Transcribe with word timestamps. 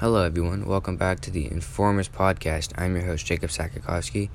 Hello, 0.00 0.22
everyone. 0.22 0.64
Welcome 0.64 0.96
back 0.96 1.18
to 1.22 1.30
the 1.32 1.50
Informers 1.50 2.08
Podcast. 2.08 2.70
I'm 2.80 2.94
your 2.94 3.04
host, 3.04 3.26
Jacob 3.26 3.50
Sakakowski. 3.50 4.30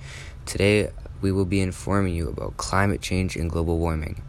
Today, 0.45 0.89
we 1.21 1.31
will 1.31 1.45
be 1.45 1.61
informing 1.61 2.13
you 2.15 2.27
about 2.27 2.57
climate 2.57 2.99
change 2.99 3.37
and 3.37 3.49
global 3.49 3.77
warming. 3.77 4.21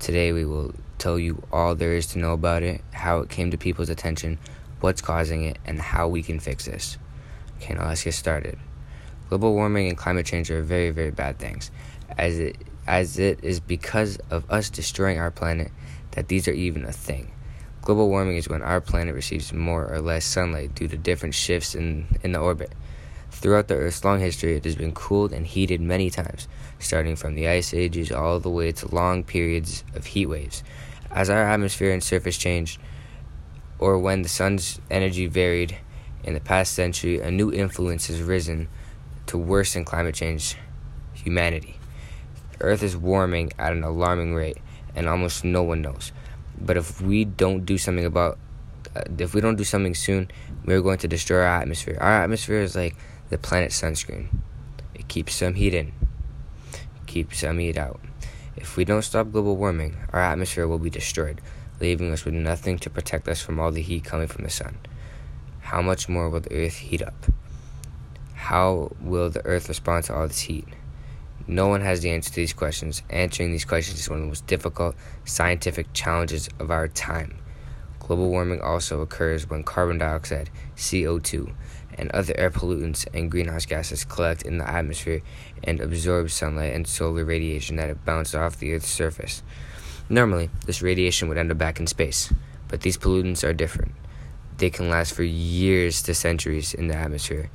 Today, 0.00 0.32
we 0.32 0.44
will 0.44 0.74
tell 0.98 1.18
you 1.18 1.42
all 1.50 1.74
there 1.74 1.94
is 1.94 2.08
to 2.08 2.18
know 2.18 2.34
about 2.34 2.62
it, 2.62 2.82
how 2.92 3.20
it 3.20 3.30
came 3.30 3.50
to 3.52 3.56
people's 3.56 3.88
attention, 3.88 4.38
what's 4.80 5.00
causing 5.00 5.44
it, 5.44 5.56
and 5.64 5.80
how 5.80 6.08
we 6.08 6.22
can 6.22 6.38
fix 6.40 6.66
this. 6.66 6.98
Okay, 7.56 7.72
now 7.72 7.88
let's 7.88 8.04
get 8.04 8.12
started. 8.12 8.58
Global 9.30 9.54
warming 9.54 9.88
and 9.88 9.96
climate 9.96 10.26
change 10.26 10.50
are 10.50 10.62
very, 10.62 10.90
very 10.90 11.10
bad 11.10 11.38
things, 11.38 11.70
as 12.18 12.38
it 12.38 12.58
as 12.86 13.18
it 13.18 13.42
is 13.42 13.60
because 13.60 14.18
of 14.28 14.44
us 14.50 14.68
destroying 14.68 15.18
our 15.18 15.30
planet 15.30 15.72
that 16.10 16.28
these 16.28 16.46
are 16.46 16.52
even 16.52 16.84
a 16.84 16.92
thing. 16.92 17.32
Global 17.86 18.08
warming 18.08 18.36
is 18.36 18.48
when 18.48 18.62
our 18.62 18.80
planet 18.80 19.14
receives 19.14 19.52
more 19.52 19.86
or 19.86 20.00
less 20.00 20.24
sunlight 20.24 20.74
due 20.74 20.88
to 20.88 20.96
different 20.96 21.36
shifts 21.36 21.72
in, 21.72 22.08
in 22.24 22.32
the 22.32 22.40
orbit. 22.40 22.72
Throughout 23.30 23.68
the 23.68 23.76
Earth's 23.76 24.04
long 24.04 24.18
history, 24.18 24.56
it 24.56 24.64
has 24.64 24.74
been 24.74 24.90
cooled 24.90 25.32
and 25.32 25.46
heated 25.46 25.80
many 25.80 26.10
times, 26.10 26.48
starting 26.80 27.14
from 27.14 27.36
the 27.36 27.46
ice 27.46 27.72
ages 27.72 28.10
all 28.10 28.40
the 28.40 28.50
way 28.50 28.72
to 28.72 28.92
long 28.92 29.22
periods 29.22 29.84
of 29.94 30.04
heat 30.04 30.26
waves. 30.26 30.64
As 31.12 31.30
our 31.30 31.44
atmosphere 31.44 31.92
and 31.92 32.02
surface 32.02 32.36
changed, 32.36 32.80
or 33.78 34.00
when 34.00 34.22
the 34.22 34.28
sun's 34.28 34.80
energy 34.90 35.26
varied 35.28 35.78
in 36.24 36.34
the 36.34 36.40
past 36.40 36.72
century, 36.72 37.20
a 37.20 37.30
new 37.30 37.52
influence 37.52 38.08
has 38.08 38.20
risen 38.20 38.66
to 39.26 39.38
worsen 39.38 39.84
climate 39.84 40.16
change 40.16 40.56
humanity. 41.14 41.78
Earth 42.60 42.82
is 42.82 42.96
warming 42.96 43.52
at 43.60 43.72
an 43.72 43.84
alarming 43.84 44.34
rate, 44.34 44.58
and 44.96 45.08
almost 45.08 45.44
no 45.44 45.62
one 45.62 45.82
knows. 45.82 46.10
But 46.60 46.76
if 46.76 47.00
we 47.00 47.24
don't 47.24 47.64
do 47.64 47.78
something 47.78 48.04
about, 48.04 48.38
uh, 48.94 49.02
if 49.18 49.34
we 49.34 49.40
don't 49.40 49.56
do 49.56 49.64
something 49.64 49.94
soon, 49.94 50.30
we're 50.64 50.80
going 50.80 50.98
to 50.98 51.08
destroy 51.08 51.40
our 51.40 51.62
atmosphere. 51.62 51.98
Our 52.00 52.22
atmosphere 52.22 52.60
is 52.60 52.74
like 52.74 52.96
the 53.30 53.38
planet's 53.38 53.80
sunscreen. 53.80 54.28
It 54.94 55.08
keeps 55.08 55.34
some 55.34 55.54
heat 55.54 55.74
in, 55.74 55.92
keeps 57.06 57.40
some 57.40 57.58
heat 57.58 57.76
out. 57.76 58.00
If 58.56 58.76
we 58.76 58.84
don't 58.84 59.02
stop 59.02 59.32
global 59.32 59.56
warming, 59.56 59.96
our 60.12 60.20
atmosphere 60.20 60.66
will 60.66 60.78
be 60.78 60.90
destroyed, 60.90 61.40
leaving 61.80 62.12
us 62.12 62.24
with 62.24 62.34
nothing 62.34 62.78
to 62.80 62.90
protect 62.90 63.28
us 63.28 63.42
from 63.42 63.60
all 63.60 63.70
the 63.70 63.82
heat 63.82 64.04
coming 64.04 64.28
from 64.28 64.44
the 64.44 64.50
sun. 64.50 64.78
How 65.60 65.82
much 65.82 66.08
more 66.08 66.30
will 66.30 66.40
the 66.40 66.52
earth 66.54 66.76
heat 66.76 67.02
up? 67.02 67.26
How 68.34 68.92
will 69.00 69.28
the 69.28 69.44
earth 69.44 69.68
respond 69.68 70.04
to 70.04 70.14
all 70.14 70.26
this 70.26 70.40
heat? 70.40 70.66
No 71.48 71.68
one 71.68 71.80
has 71.82 72.00
the 72.00 72.10
answer 72.10 72.30
to 72.30 72.36
these 72.36 72.52
questions. 72.52 73.02
Answering 73.08 73.52
these 73.52 73.64
questions 73.64 74.00
is 74.00 74.10
one 74.10 74.18
of 74.18 74.24
the 74.24 74.28
most 74.28 74.46
difficult 74.48 74.96
scientific 75.24 75.92
challenges 75.92 76.48
of 76.58 76.72
our 76.72 76.88
time. 76.88 77.38
Global 78.00 78.30
warming 78.30 78.60
also 78.60 79.00
occurs 79.00 79.48
when 79.48 79.62
carbon 79.62 79.98
dioxide, 79.98 80.50
CO2, 80.76 81.52
and 81.98 82.10
other 82.10 82.34
air 82.36 82.50
pollutants 82.50 83.06
and 83.14 83.30
greenhouse 83.30 83.64
gases 83.64 84.04
collect 84.04 84.42
in 84.42 84.58
the 84.58 84.68
atmosphere 84.68 85.22
and 85.62 85.80
absorb 85.80 86.30
sunlight 86.30 86.74
and 86.74 86.86
solar 86.86 87.24
radiation 87.24 87.76
that 87.76 88.04
bounces 88.04 88.34
off 88.34 88.58
the 88.58 88.72
Earth's 88.72 88.90
surface. 88.90 89.42
Normally, 90.08 90.50
this 90.66 90.82
radiation 90.82 91.28
would 91.28 91.38
end 91.38 91.50
up 91.50 91.58
back 91.58 91.80
in 91.80 91.86
space, 91.86 92.32
but 92.68 92.80
these 92.80 92.98
pollutants 92.98 93.42
are 93.42 93.52
different. 93.52 93.92
They 94.58 94.70
can 94.70 94.88
last 94.88 95.14
for 95.14 95.22
years 95.22 96.02
to 96.02 96.14
centuries 96.14 96.74
in 96.74 96.88
the 96.88 96.96
atmosphere, 96.96 97.50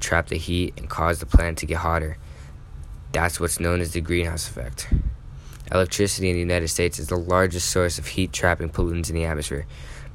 trap 0.00 0.28
the 0.28 0.38
heat, 0.38 0.74
and 0.76 0.88
cause 0.88 1.18
the 1.20 1.26
planet 1.26 1.58
to 1.58 1.66
get 1.66 1.78
hotter. 1.78 2.16
That's 3.12 3.40
what's 3.40 3.60
known 3.60 3.80
as 3.80 3.92
the 3.92 4.00
greenhouse 4.00 4.48
effect. 4.48 4.88
Electricity 5.72 6.28
in 6.28 6.34
the 6.34 6.40
United 6.40 6.68
States 6.68 6.98
is 6.98 7.08
the 7.08 7.16
largest 7.16 7.70
source 7.70 7.98
of 7.98 8.06
heat 8.06 8.32
trapping 8.32 8.70
pollutants 8.70 9.08
in 9.08 9.16
the 9.16 9.24
atmosphere, 9.24 9.66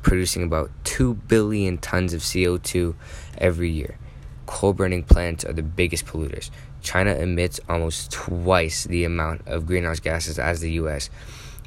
producing 0.02 0.44
about 0.44 0.72
2 0.86 1.16
billion 1.16 1.78
tons 1.78 2.14
of 2.14 2.22
CO2 2.22 2.96
every 3.38 3.70
year. 3.70 3.98
Coal 4.46 4.74
burning 4.74 5.04
plants 5.04 5.44
are 5.44 5.54
the 5.54 5.64
biggest 5.64 6.06
polluters. 6.06 6.50
China 6.82 7.14
emits 7.14 7.60
almost 7.68 8.12
twice 8.12 8.86
the 8.86 9.04
amount 9.04 9.48
of 9.48 9.66
greenhouse 9.66 10.00
gases 10.00 10.40
as 10.40 10.62
the 10.62 10.72
US, 10.74 11.10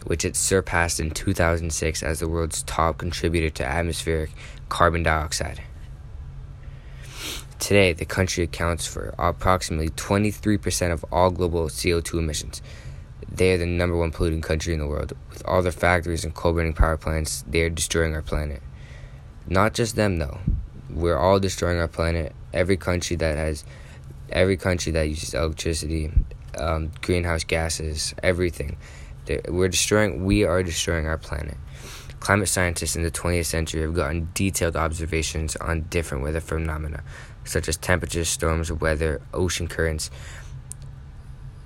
which 0.04 0.24
it 0.24 0.36
surpassed 0.36 1.00
in 1.00 1.10
2006 1.10 2.02
as 2.02 2.20
the 2.20 2.28
world's 2.28 2.62
top 2.62 2.98
contributor 2.98 3.50
to 3.50 3.64
atmospheric 3.64 4.30
carbon 4.68 5.02
dioxide. 5.02 5.62
Today, 7.64 7.94
the 7.94 8.04
country 8.04 8.44
accounts 8.44 8.86
for 8.86 9.14
approximately 9.18 9.88
23% 9.88 10.92
of 10.92 11.02
all 11.10 11.30
global 11.30 11.68
CO2 11.68 12.18
emissions. 12.18 12.60
They 13.26 13.54
are 13.54 13.56
the 13.56 13.64
number 13.64 13.96
one 13.96 14.10
polluting 14.10 14.42
country 14.42 14.74
in 14.74 14.80
the 14.80 14.86
world. 14.86 15.14
With 15.30 15.42
all 15.46 15.62
their 15.62 15.72
factories 15.72 16.26
and 16.26 16.34
coal 16.34 16.52
burning 16.52 16.74
power 16.74 16.98
plants, 16.98 17.42
they 17.48 17.62
are 17.62 17.70
destroying 17.70 18.14
our 18.14 18.20
planet. 18.20 18.60
Not 19.48 19.72
just 19.72 19.96
them, 19.96 20.18
though. 20.18 20.40
We're 20.90 21.16
all 21.16 21.40
destroying 21.40 21.78
our 21.78 21.88
planet. 21.88 22.34
Every 22.52 22.76
country 22.76 23.16
that 23.16 23.38
has, 23.38 23.64
every 24.28 24.58
country 24.58 24.92
that 24.92 25.08
uses 25.08 25.32
electricity, 25.32 26.12
um, 26.58 26.92
greenhouse 27.00 27.44
gases, 27.44 28.14
everything. 28.22 28.76
We're 29.48 29.68
destroying. 29.68 30.24
We 30.24 30.44
are 30.44 30.62
destroying 30.62 31.06
our 31.06 31.18
planet. 31.18 31.56
Climate 32.20 32.48
scientists 32.48 32.96
in 32.96 33.02
the 33.02 33.10
20th 33.10 33.46
century 33.46 33.82
have 33.82 33.94
gotten 33.94 34.30
detailed 34.34 34.76
observations 34.76 35.56
on 35.56 35.82
different 35.82 36.24
weather 36.24 36.40
phenomena, 36.40 37.02
such 37.44 37.68
as 37.68 37.76
temperatures, 37.76 38.28
storms, 38.28 38.72
weather, 38.72 39.20
ocean 39.34 39.68
currents, 39.68 40.10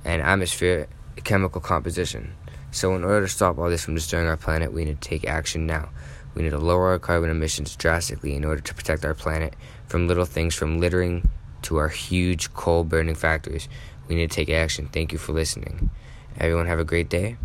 and 0.04 0.20
atmosphere 0.22 0.88
chemical 1.24 1.60
composition. 1.60 2.32
So, 2.70 2.94
in 2.94 3.04
order 3.04 3.26
to 3.26 3.32
stop 3.32 3.58
all 3.58 3.70
this 3.70 3.84
from 3.84 3.94
destroying 3.94 4.26
our 4.26 4.36
planet, 4.36 4.72
we 4.72 4.84
need 4.84 5.00
to 5.00 5.08
take 5.08 5.26
action 5.26 5.66
now. 5.66 5.90
We 6.34 6.42
need 6.42 6.50
to 6.50 6.58
lower 6.58 6.88
our 6.88 6.98
carbon 6.98 7.30
emissions 7.30 7.74
drastically 7.76 8.34
in 8.34 8.44
order 8.44 8.60
to 8.60 8.74
protect 8.74 9.04
our 9.04 9.14
planet 9.14 9.54
from 9.86 10.06
little 10.06 10.26
things 10.26 10.54
from 10.54 10.78
littering 10.78 11.30
to 11.62 11.76
our 11.78 11.88
huge 11.88 12.52
coal 12.54 12.84
burning 12.84 13.14
factories. 13.14 13.68
We 14.06 14.14
need 14.14 14.30
to 14.30 14.34
take 14.36 14.50
action. 14.50 14.88
Thank 14.92 15.12
you 15.12 15.18
for 15.18 15.32
listening. 15.32 15.90
Everyone, 16.38 16.66
have 16.66 16.78
a 16.78 16.84
great 16.84 17.08
day. 17.08 17.36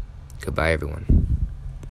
Goodbye, 0.43 0.73
everyone. 0.73 1.22